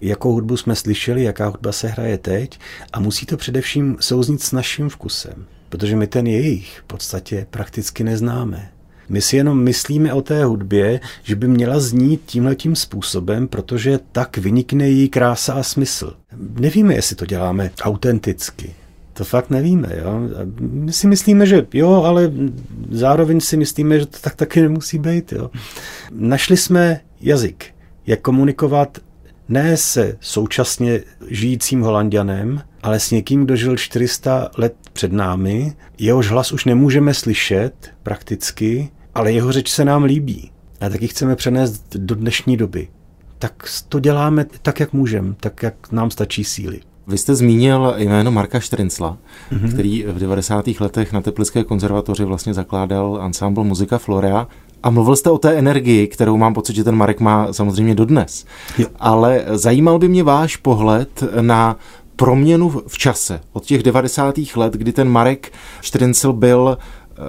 [0.00, 2.58] jakou hudbu jsme slyšeli, jaká hudba se hraje teď
[2.92, 8.04] a musí to především souznít s naším vkusem, protože my ten jejich v podstatě prakticky
[8.04, 8.77] neznáme.
[9.08, 14.38] My si jenom myslíme o té hudbě, že by měla znít tímhletím způsobem, protože tak
[14.38, 16.14] vynikne její krása a smysl.
[16.36, 18.74] Nevíme, jestli to děláme autenticky.
[19.12, 19.88] To fakt nevíme.
[19.98, 20.20] Jo?
[20.60, 22.32] My si myslíme, že jo, ale
[22.90, 25.32] zároveň si myslíme, že to tak taky nemusí být.
[25.32, 25.50] Jo?
[26.10, 27.64] Našli jsme jazyk,
[28.06, 28.98] jak komunikovat
[29.48, 36.30] ne se současně žijícím holanděnem, ale s někým, kdo žil 400 let před námi, jehož
[36.30, 38.88] hlas už nemůžeme slyšet prakticky,
[39.18, 40.50] ale jeho řeč se nám líbí.
[40.80, 42.88] A taky chceme přenést do dnešní doby.
[43.38, 46.80] Tak to děláme tak, jak můžeme, tak, jak nám stačí síly.
[47.06, 49.18] Vy jste zmínil jméno Marka Štrincla,
[49.52, 49.72] mm-hmm.
[49.72, 50.66] který v 90.
[50.80, 54.48] letech na Teplické konzervatoři vlastně zakládal ansámbl Muzika Florea.
[54.82, 58.44] A mluvil jste o té energii, kterou mám pocit, že ten Marek má samozřejmě dodnes.
[58.78, 58.86] Jo.
[58.96, 61.76] Ale zajímal by mě váš pohled na
[62.16, 64.34] proměnu v čase od těch 90.
[64.56, 66.78] let, kdy ten Marek Štrincel byl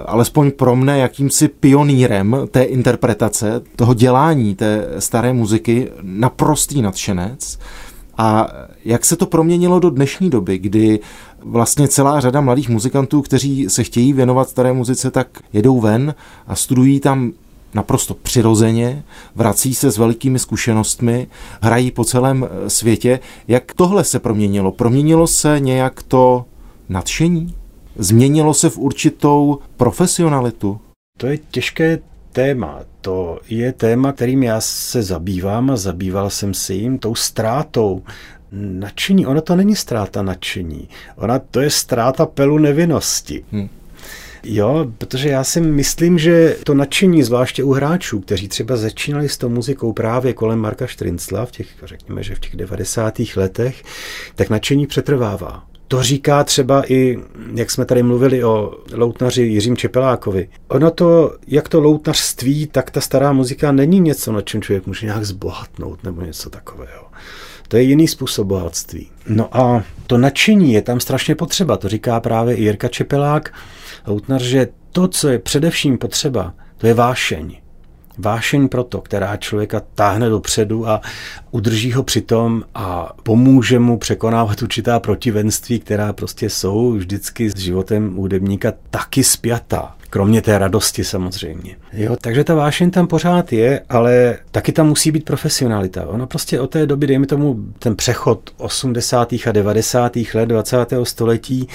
[0.06, 7.58] alespoň pro mne jakýmsi pionýrem té interpretace, toho dělání té staré muziky, naprostý nadšenec.
[8.18, 8.48] A
[8.84, 11.00] jak se to proměnilo do dnešní doby, kdy
[11.44, 16.14] vlastně celá řada mladých muzikantů, kteří se chtějí věnovat staré muzice, tak jedou ven
[16.46, 17.32] a studují tam
[17.74, 21.26] naprosto přirozeně, vrací se s velkými zkušenostmi,
[21.60, 23.20] hrají po celém eh, světě.
[23.48, 24.72] Jak tohle se proměnilo?
[24.72, 26.44] Proměnilo se nějak to
[26.88, 27.54] nadšení?
[28.00, 30.80] Změnilo se v určitou profesionalitu?
[31.18, 31.98] To je těžké
[32.32, 32.80] téma.
[33.00, 38.02] To je téma, kterým já se zabývám a zabýval jsem si jim, tou ztrátou
[38.52, 39.26] nadšení.
[39.26, 40.88] Ono to není ztráta nadšení.
[41.16, 43.44] Ona to je ztráta pelu nevinnosti.
[43.52, 43.68] Hmm.
[44.44, 49.38] Jo, protože já si myslím, že to nadšení, zvláště u hráčů, kteří třeba začínali s
[49.38, 53.18] tou muzikou právě kolem Marka Štrincla v těch, řekněme, že v těch 90.
[53.36, 53.82] letech,
[54.34, 55.69] tak nadšení přetrvává.
[55.90, 57.18] To říká třeba i,
[57.54, 60.48] jak jsme tady mluvili o loutnaři Jiřím Čepelákovi.
[60.68, 65.06] Ono to, jak to loutnařství, tak ta stará muzika není něco, na čem člověk může
[65.06, 67.06] nějak zbohatnout nebo něco takového.
[67.68, 69.10] To je jiný způsob bohatství.
[69.28, 71.76] No a to nadšení je tam strašně potřeba.
[71.76, 73.54] To říká právě i Jirka Čepelák,
[74.06, 77.56] loutnař, že to, co je především potřeba, to je vášeň
[78.20, 81.00] vášeň pro to, která člověka táhne dopředu a
[81.50, 88.16] udrží ho přitom a pomůže mu překonávat určitá protivenství, která prostě jsou vždycky s životem
[88.16, 89.96] hudebníka taky spjatá.
[90.10, 91.76] Kromě té radosti samozřejmě.
[91.92, 96.06] Jo, takže ta vášeň tam pořád je, ale taky tam musí být profesionalita.
[96.06, 99.32] Ono prostě od té doby, dejme tomu ten přechod 80.
[99.46, 100.16] a 90.
[100.34, 100.76] let 20.
[101.02, 101.68] století,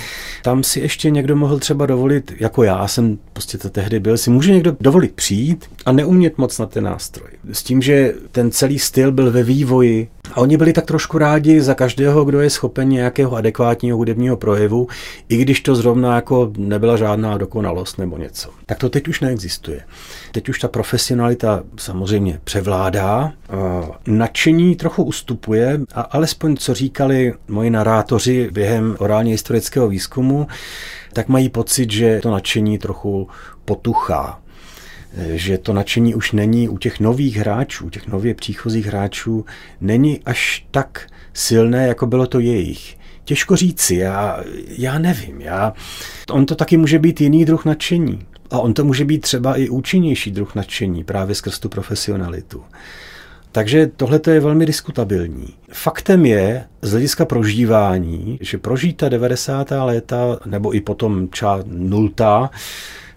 [0.43, 4.29] tam si ještě někdo mohl třeba dovolit, jako já jsem prostě to tehdy byl, si
[4.29, 7.29] může někdo dovolit přijít a neumět moc na ten nástroj.
[7.51, 11.61] S tím, že ten celý styl byl ve vývoji, a oni byli tak trošku rádi
[11.61, 14.87] za každého, kdo je schopen nějakého adekvátního hudebního projevu,
[15.29, 18.49] i když to zrovna jako nebyla žádná dokonalost nebo něco.
[18.65, 19.81] Tak to teď už neexistuje.
[20.31, 23.33] Teď už ta profesionalita samozřejmě převládá,
[24.07, 30.47] nadšení trochu ustupuje a alespoň co říkali moji narátoři během orálně historického výzkumu,
[31.13, 33.27] tak mají pocit, že to nadšení trochu
[33.65, 34.39] potuchá
[35.17, 39.45] že to nadšení už není u těch nových hráčů, těch nově příchozích hráčů,
[39.81, 42.97] není až tak silné, jako bylo to jejich.
[43.23, 45.41] Těžko říci, já, já nevím.
[45.41, 45.73] Já,
[46.31, 48.25] on to taky může být jiný druh nadšení.
[48.51, 52.63] A on to může být třeba i účinnější druh nadšení právě skrz tu profesionalitu.
[53.51, 55.47] Takže tohle je velmi diskutabilní.
[55.71, 59.71] Faktem je, z hlediska prožívání, že prožít ta 90.
[59.71, 62.49] léta, nebo i potom ča 0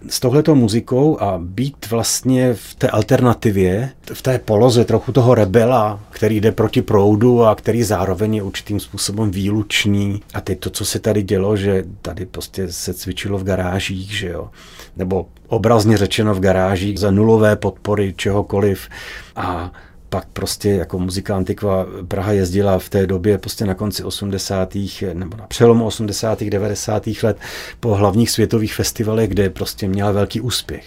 [0.07, 5.99] s tohletou muzikou a být vlastně v té alternativě, v té poloze trochu toho rebela,
[6.09, 10.21] který jde proti proudu a který zároveň je určitým způsobem výlučný.
[10.33, 14.27] A teď to, co se tady dělo, že tady prostě se cvičilo v garážích, že
[14.27, 14.49] jo,
[14.97, 18.87] nebo obrazně řečeno v garážích za nulové podpory čehokoliv
[19.35, 19.71] a
[20.09, 24.77] pak prostě jako muzika Antikva Praha jezdila v té době prostě na konci 80.
[25.13, 26.43] nebo na přelomu 80.
[26.43, 27.07] 90.
[27.23, 27.37] let
[27.79, 30.85] po hlavních světových festivalech, kde prostě měla velký úspěch.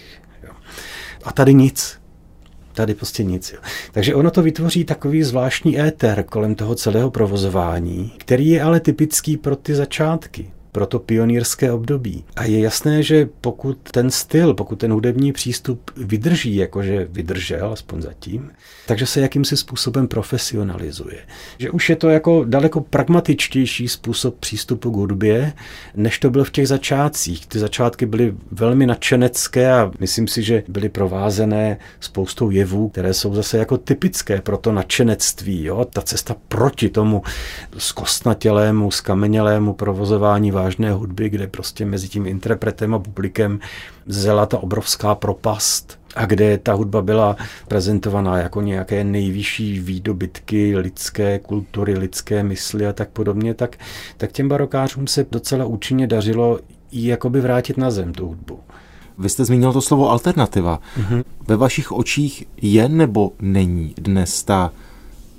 [1.23, 1.99] A tady nic.
[2.73, 3.55] Tady prostě nic.
[3.91, 9.37] Takže ono to vytvoří takový zvláštní éter kolem toho celého provozování, který je ale typický
[9.37, 12.23] pro ty začátky pro to pionýrské období.
[12.35, 18.01] A je jasné, že pokud ten styl, pokud ten hudební přístup vydrží, jakože vydržel, aspoň
[18.01, 18.51] zatím,
[18.87, 21.19] takže se jakýmsi způsobem profesionalizuje.
[21.57, 25.53] Že už je to jako daleko pragmatičtější způsob přístupu k hudbě,
[25.95, 27.47] než to byl v těch začátcích.
[27.47, 33.35] Ty začátky byly velmi nadšenecké a myslím si, že byly provázené spoustou jevů, které jsou
[33.35, 35.63] zase jako typické pro to nadšenectví.
[35.63, 35.85] Jo?
[35.85, 37.23] Ta cesta proti tomu
[37.77, 43.59] zkostnatělému, skamenělému provozování vážné hudby, kde prostě mezi tím interpretem a publikem
[44.05, 47.35] zela ta obrovská propast a kde ta hudba byla
[47.67, 53.75] prezentovaná jako nějaké nejvyšší výdobytky lidské kultury, lidské mysli a tak podobně, tak,
[54.17, 56.59] tak těm barokářům se docela účinně dařilo
[56.91, 58.59] ji jakoby vrátit na zem, tu hudbu.
[59.17, 60.79] Vy jste zmínil to slovo alternativa.
[60.97, 61.23] Mm-hmm.
[61.47, 64.71] Ve vašich očích je nebo není dnes ta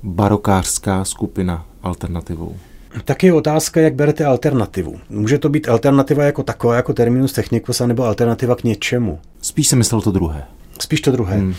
[0.03, 2.57] barokářská skupina alternativou?
[3.05, 5.01] Tak je otázka, jak berete alternativu.
[5.11, 9.19] Může to být alternativa jako taková, jako terminus technicus, nebo alternativa k něčemu?
[9.41, 10.45] Spíš jsem myslel to druhé.
[10.81, 11.37] Spíš to druhé.
[11.37, 11.55] Hmm.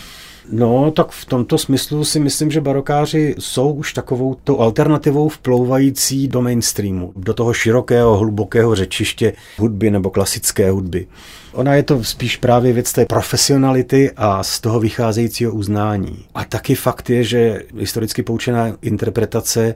[0.51, 6.27] No, tak v tomto smyslu si myslím, že barokáři jsou už takovou tou alternativou vplouvající
[6.27, 11.07] do mainstreamu, do toho širokého, hlubokého řečiště hudby nebo klasické hudby.
[11.53, 16.25] Ona je to spíš právě věc té profesionality a z toho vycházejícího uznání.
[16.35, 19.75] A taky fakt je, že historicky poučená interpretace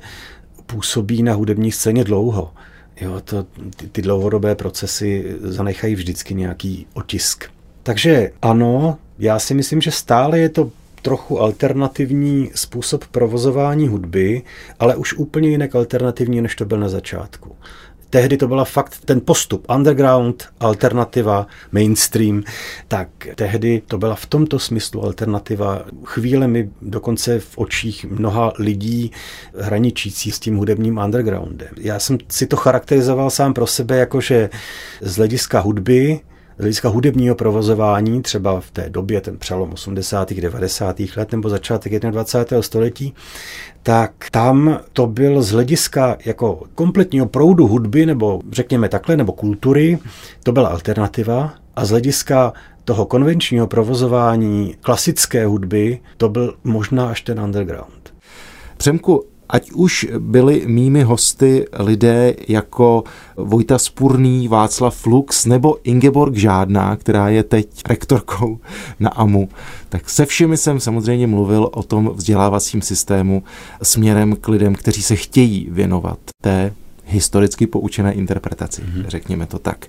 [0.72, 2.54] působí na hudební scéně dlouho.
[3.02, 7.44] Jo, to, ty, ty dlouhodobé procesy zanechají vždycky nějaký otisk.
[7.84, 14.42] Takže ano, já si myslím, že stále je to trochu alternativní způsob provozování hudby,
[14.80, 17.56] ale už úplně jinak alternativní, než to byl na začátku
[18.10, 19.66] tehdy to byla fakt ten postup.
[19.76, 22.44] Underground, alternativa, mainstream,
[22.88, 25.82] tak tehdy to byla v tomto smyslu alternativa.
[26.04, 29.12] Chvílemi dokonce v očích mnoha lidí
[29.60, 31.70] hraničící s tím hudebním undergroundem.
[31.78, 34.50] Já jsem si to charakterizoval sám pro sebe jako, že
[35.02, 36.20] z hlediska hudby
[36.60, 40.34] z hlediska hudebního provozování, třeba v té době, ten přelom 80.
[40.34, 41.00] 90.
[41.18, 42.62] let nebo začátek 21.
[42.62, 43.14] století,
[43.84, 50.00] tak tam to byl z hlediska jako kompletního proudu hudby, nebo řekněme takhle, nebo kultury,
[50.44, 51.54] to byla alternativa.
[51.76, 52.54] A z hlediska
[52.86, 58.14] toho konvenčního provozování klasické hudby, to byl možná až ten underground.
[58.78, 63.04] Přemku, Ať už byli mými hosty lidé jako
[63.38, 68.60] Vojta Spurný, Václav Flux nebo Ingeborg Žádná, která je teď rektorkou
[69.00, 69.50] na AMU,
[69.90, 73.44] tak se všemi jsem samozřejmě mluvil o tom vzdělávacím systému
[73.84, 76.74] směrem k lidem, kteří se chtějí věnovat té
[77.06, 79.04] historicky poučené interpretaci, mm-hmm.
[79.08, 79.88] řekněme to tak.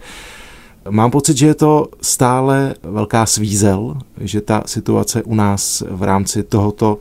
[0.91, 6.43] Mám pocit, že je to stále velká svízel, že ta situace u nás v rámci
[6.43, 6.99] tohoto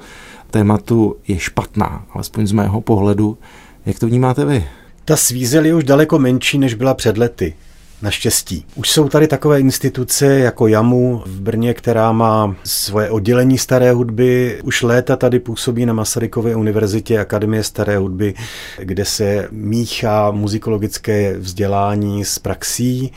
[0.51, 3.37] tématu je špatná, alespoň z mého pohledu.
[3.85, 4.67] Jak to vnímáte vy?
[5.05, 7.53] Ta svízel je už daleko menší, než byla před lety.
[8.01, 8.65] Naštěstí.
[8.75, 14.59] Už jsou tady takové instituce jako JAMU v Brně, která má svoje oddělení staré hudby.
[14.63, 18.33] Už léta tady působí na Masarykově univerzitě Akademie staré hudby,
[18.79, 23.11] kde se míchá muzikologické vzdělání s praxí.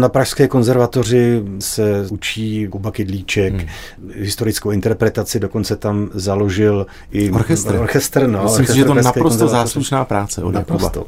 [0.00, 3.68] Na Pražské konzervatoři se učí Kuba Kydlíček, hmm.
[4.14, 7.74] historickou interpretaci, dokonce tam založil i orchestr.
[7.74, 11.06] orchestr no, Myslím si, že to naprosto záslušná práce od Naprosto.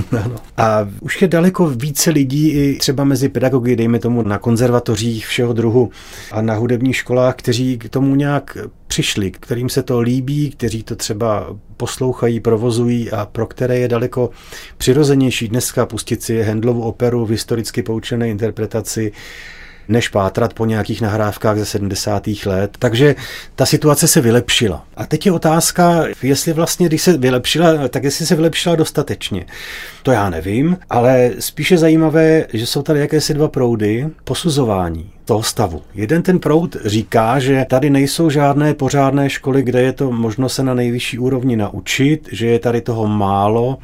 [0.56, 5.52] A už je daleko více lidí i třeba mezi pedagogy, dejme tomu na konzervatořích všeho
[5.52, 5.90] druhu
[6.32, 8.58] a na hudebních školách, kteří k tomu nějak
[8.88, 14.30] přišli, kterým se to líbí, kteří to třeba poslouchají, provozují a pro které je daleko
[14.78, 19.12] přirozenější dneska pustit si Hendlovu operu v historicky poučené interpretaci
[19.88, 22.26] než pátrat po nějakých nahrávkách ze 70.
[22.46, 22.76] let.
[22.78, 23.14] Takže
[23.54, 24.86] ta situace se vylepšila.
[24.96, 29.46] A teď je otázka, jestli vlastně, když se vylepšila, tak jestli se vylepšila dostatečně.
[30.02, 35.82] To já nevím, ale spíše zajímavé, že jsou tady jakési dva proudy posuzování toho stavu.
[35.94, 40.62] Jeden ten proud říká, že tady nejsou žádné pořádné školy, kde je to možno se
[40.62, 43.78] na nejvyšší úrovni naučit, že je tady toho málo,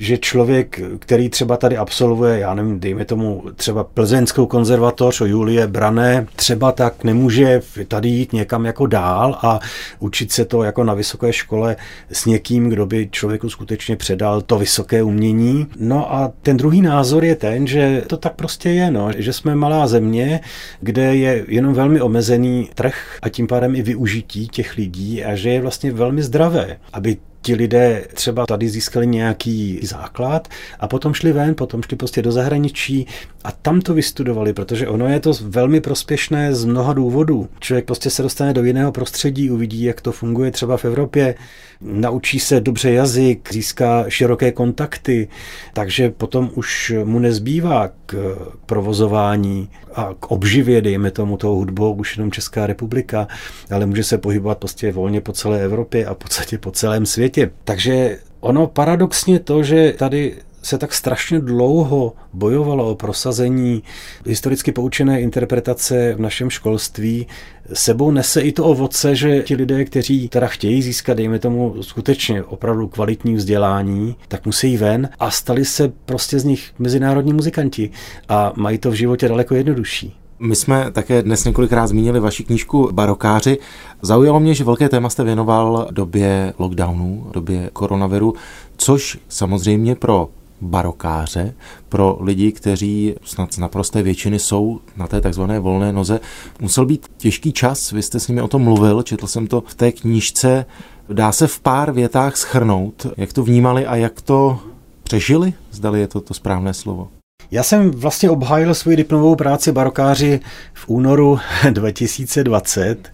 [0.00, 5.66] že člověk, který třeba tady absolvuje, já nevím, dejme tomu třeba plzeňskou konzervatoř o Julie
[5.66, 9.60] Brané, třeba tak nemůže tady jít někam jako dál a
[9.98, 11.76] učit se to jako na vysoké škole
[12.12, 15.66] s někým, kdo by člověku skutečně předal to vysoké umění.
[15.78, 19.54] No a ten druhý názor je ten, že to tak prostě je, no, že jsme
[19.54, 20.40] malá země,
[20.80, 25.50] kde je jenom velmi omezený trh a tím pádem i využití těch lidí a že
[25.50, 30.48] je vlastně velmi zdravé, aby ti lidé třeba tady získali nějaký základ
[30.80, 33.06] a potom šli ven, potom šli prostě do zahraničí
[33.44, 37.48] a tam to vystudovali, protože ono je to velmi prospěšné z mnoha důvodů.
[37.60, 41.34] Člověk prostě se dostane do jiného prostředí, uvidí, jak to funguje třeba v Evropě,
[41.80, 45.28] naučí se dobře jazyk, získá široké kontakty,
[45.72, 48.36] takže potom už mu nezbývá k
[48.66, 53.28] provozování a k obživě, dejme tomu, tou hudbou, už jenom Česká republika,
[53.70, 57.50] ale může se pohybovat prostě volně po celé Evropě a v podstatě po celém světě.
[57.64, 63.82] Takže ono paradoxně to, že tady se tak strašně dlouho bojovalo o prosazení
[64.26, 67.26] historicky poučené interpretace v našem školství,
[67.72, 72.42] sebou nese i to ovoce, že ti lidé, kteří teda chtějí získat, dejme tomu, skutečně
[72.42, 77.90] opravdu kvalitní vzdělání, tak musí ven a stali se prostě z nich mezinárodní muzikanti
[78.28, 80.16] a mají to v životě daleko jednodušší.
[80.42, 83.58] My jsme také dnes několikrát zmínili vaši knížku Barokáři.
[84.02, 88.34] Zaujalo mě, že velké téma jste věnoval době lockdownu, době koronaviru,
[88.76, 90.28] což samozřejmě pro
[90.60, 91.54] barokáře,
[91.88, 96.20] pro lidi, kteří snad z naprosté většiny jsou na té takzvané volné noze.
[96.60, 99.74] Musel být těžký čas, vy jste s nimi o tom mluvil, četl jsem to v
[99.74, 100.66] té knížce.
[101.08, 104.58] Dá se v pár větách schrnout, jak to vnímali a jak to
[105.02, 105.52] přežili?
[105.70, 107.08] Zdali je to to správné slovo.
[107.50, 110.40] Já jsem vlastně obhájil svoji diplomovou práci barokáři
[110.74, 111.38] v únoru
[111.70, 113.12] 2020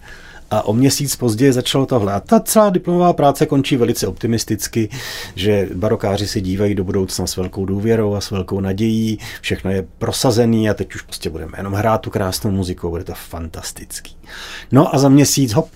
[0.51, 2.13] a o měsíc později začalo tohle.
[2.13, 4.89] A ta celá diplomová práce končí velice optimisticky,
[5.35, 9.87] že barokáři se dívají do budoucna s velkou důvěrou a s velkou nadějí, všechno je
[9.97, 14.15] prosazený a teď už prostě budeme jenom hrát tu krásnou muziku, bude to fantastický.
[14.71, 15.69] No a za měsíc hop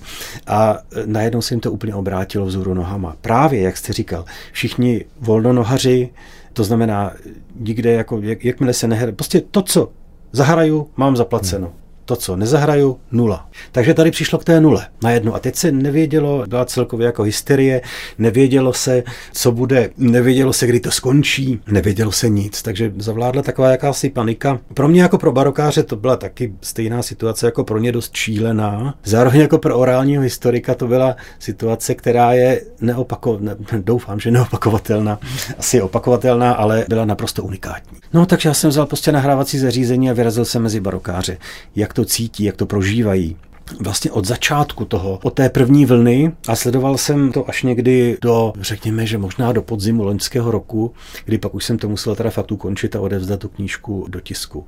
[0.47, 3.15] a najednou se jim to úplně obrátilo vzhůru nohama.
[3.21, 6.09] Právě, jak jste říkal, všichni volnonohaři,
[6.53, 7.13] to znamená
[7.59, 9.91] nikde, jako, jak, jakmile se nehraje, prostě to, co
[10.31, 11.67] zahraju, mám zaplaceno.
[11.67, 13.49] Hmm to, co nezahraju, nula.
[13.71, 15.35] Takže tady přišlo k té nule najednou.
[15.35, 17.81] A teď se nevědělo, byla celkově jako hysterie,
[18.17, 19.03] nevědělo se,
[19.33, 22.61] co bude, nevědělo se, kdy to skončí, nevědělo se nic.
[22.61, 24.59] Takže zavládla taková jakási panika.
[24.73, 28.95] Pro mě jako pro barokáře to byla taky stejná situace jako pro ně dost šílená.
[29.03, 35.19] Zároveň jako pro orálního historika to byla situace, která je neopakovatelná, doufám, že neopakovatelná,
[35.57, 37.97] asi opakovatelná, ale byla naprosto unikátní.
[38.13, 41.37] No takže já jsem vzal prostě nahrávací zařízení a vyrazil jsem mezi barokáře.
[41.75, 43.35] Jak to to cítí, jak to prožívají
[43.79, 48.53] vlastně od začátku toho, od té první vlny a sledoval jsem to až někdy do,
[48.61, 50.93] řekněme, že možná do podzimu loňského roku,
[51.25, 54.65] kdy pak už jsem to musel teda fakt ukončit a odevzdat tu knížku do tisku.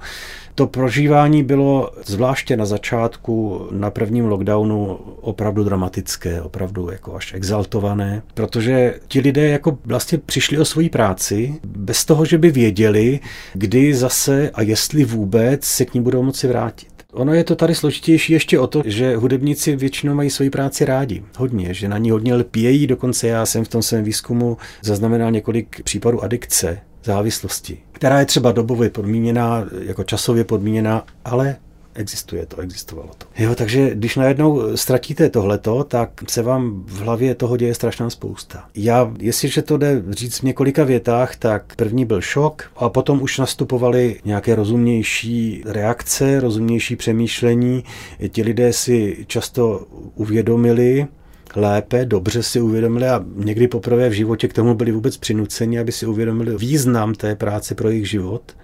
[0.56, 4.86] To prožívání bylo zvláště na začátku, na prvním lockdownu
[5.22, 11.60] opravdu dramatické, opravdu jako až exaltované, protože ti lidé jako vlastně přišli o svoji práci
[11.66, 13.20] bez toho, že by věděli,
[13.54, 16.93] kdy zase a jestli vůbec se k ní budou moci vrátit.
[17.14, 21.24] Ono je to tady složitější ještě o to, že hudebníci většinou mají svoji práci rádi.
[21.38, 22.88] Hodně, že na ní hodně lpějí.
[22.88, 28.52] Dokonce já jsem v tom svém výzkumu zaznamenal několik případů adikce, závislosti, která je třeba
[28.52, 31.56] dobově podmíněná, jako časově podmíněná, ale
[31.96, 33.26] existuje to, existovalo to.
[33.44, 38.66] Jo, takže když najednou ztratíte tohleto, tak se vám v hlavě toho děje strašná spousta.
[38.76, 43.38] Já, jestliže to jde říct v několika větách, tak první byl šok a potom už
[43.38, 47.84] nastupovaly nějaké rozumnější reakce, rozumnější přemýšlení.
[48.30, 51.08] Ti lidé si často uvědomili,
[51.56, 55.92] lépe, dobře si uvědomili a někdy poprvé v životě k tomu byli vůbec přinuceni, aby
[55.92, 58.56] si uvědomili význam té práce pro jejich život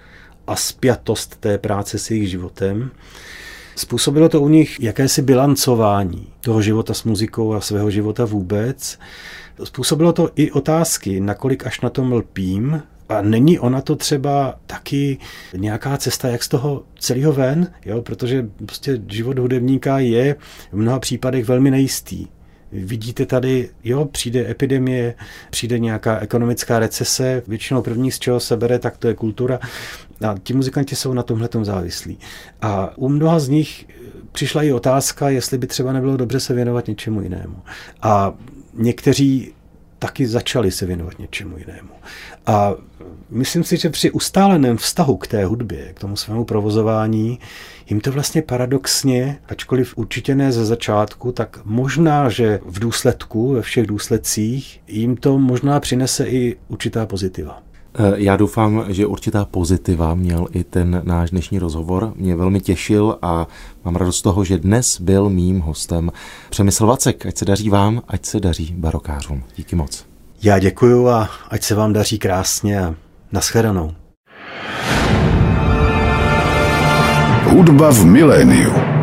[0.49, 2.91] a spjatost té práce s jejich životem.
[3.75, 8.99] Způsobilo to u nich jakési bilancování toho života s muzikou a svého života vůbec.
[9.63, 15.17] Způsobilo to i otázky, nakolik až na tom lpím, a není ona to třeba taky
[15.55, 18.01] nějaká cesta, jak z toho celého ven, jo?
[18.01, 20.35] protože prostě život hudebníka je
[20.71, 22.27] v mnoha případech velmi nejistý.
[22.71, 25.15] Vidíte tady, jo, přijde epidemie,
[25.49, 29.59] přijde nějaká ekonomická recese, většinou první, z čeho se bere, tak to je kultura.
[30.27, 32.17] A ti muzikanti jsou na tomhle závislí.
[32.61, 33.85] A u mnoha z nich
[34.31, 37.55] přišla i otázka, jestli by třeba nebylo dobře se věnovat něčemu jinému.
[38.01, 38.33] A
[38.73, 39.53] někteří
[39.99, 41.89] taky začali se věnovat něčemu jinému.
[42.45, 42.73] A
[43.29, 47.39] myslím si, že při ustáleném vztahu k té hudbě, k tomu svému provozování,
[47.89, 53.61] jim to vlastně paradoxně, ačkoliv určitě ne ze začátku, tak možná, že v důsledku, ve
[53.61, 57.61] všech důsledcích, jim to možná přinese i určitá pozitiva.
[57.95, 62.13] Eh, já doufám, že určitá pozitiva měl i ten náš dnešní rozhovor.
[62.15, 63.47] Mě velmi těšil a
[63.85, 66.11] mám radost z toho, že dnes byl mým hostem
[66.49, 67.25] Přemysl Vacek.
[67.25, 69.43] Ať se daří vám, ať se daří barokářům.
[69.55, 70.05] Díky moc.
[70.43, 72.95] Já děkuju a ať se vám daří krásně a
[73.31, 73.91] naschledanou.
[77.49, 78.98] Hudba v miléniu.